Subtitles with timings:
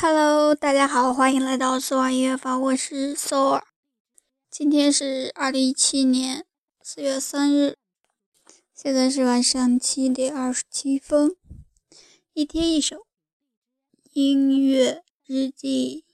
[0.00, 3.64] Hello，大家好，欢迎来到四万音乐房，我是 So 尔。
[4.48, 6.46] 今天是二零一七年
[6.84, 7.76] 四月三日，
[8.72, 11.34] 现在是晚上七点二十七分。
[12.32, 13.08] 一天一首
[14.12, 16.04] 音乐日记。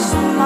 [0.00, 0.39] Christ.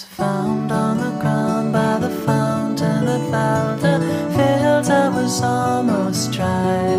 [0.00, 3.98] was found on the ground by the fountain that fouled the
[4.34, 4.88] fields.
[4.88, 6.94] I was almost dry,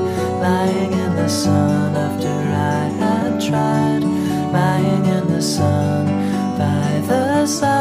[0.46, 4.04] lying in the sun after I had tried,
[4.54, 6.06] lying in the sun
[6.58, 7.72] by the side.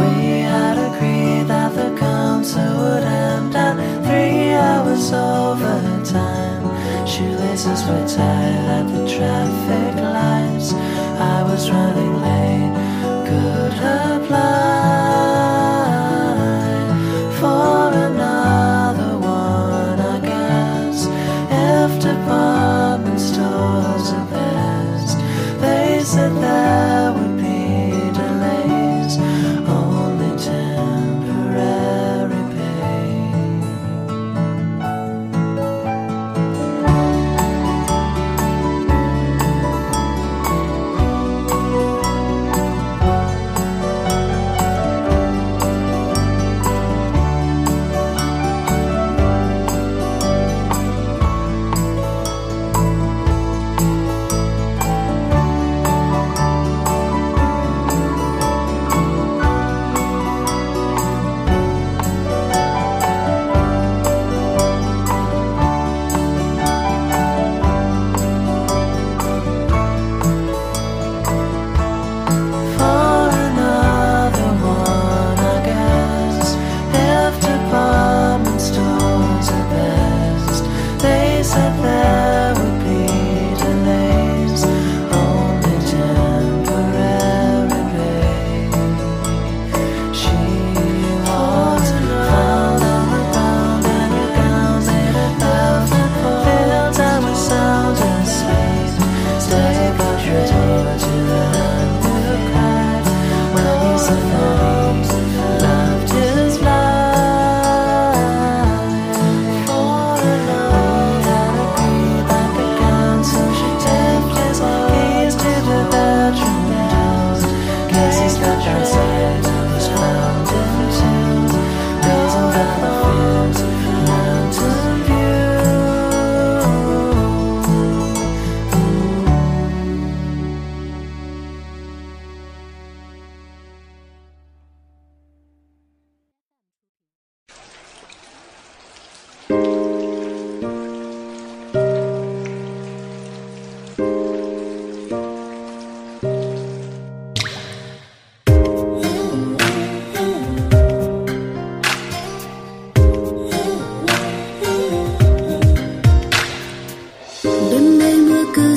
[0.00, 6.64] We had agreed that the council would end at three hours overtime.
[7.06, 8.79] Shoelaces were tied.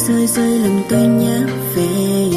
[0.07, 1.39] rơi rơi lòng tôi nhớ
[1.75, 2.29] về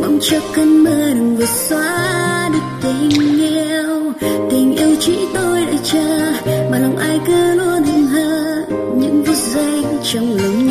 [0.00, 4.12] mong cho cơn mưa đừng vượt xóa được tình yêu.
[4.50, 6.32] Tình yêu chỉ tôi đợi chờ,
[6.70, 8.62] mà lòng ai cứ luôn hững hờ
[8.96, 10.69] những phút giây trong lòng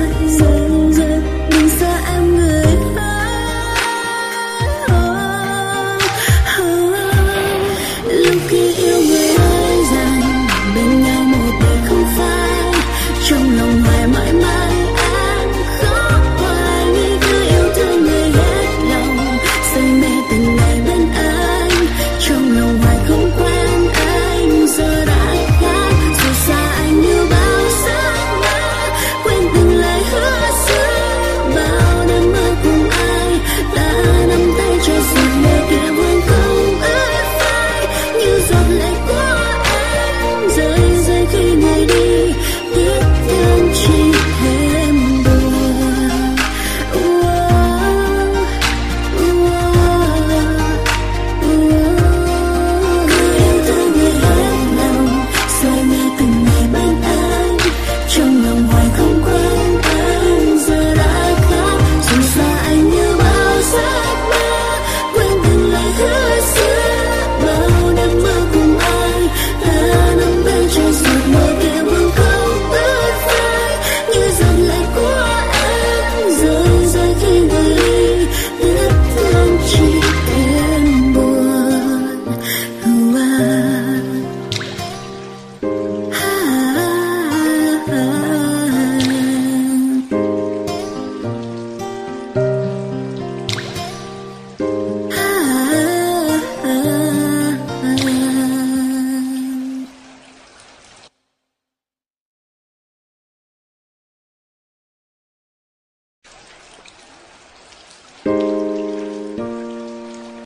[0.00, 0.59] eyes.